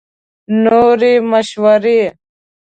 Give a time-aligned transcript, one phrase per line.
[0.63, 2.01] نورې مشورې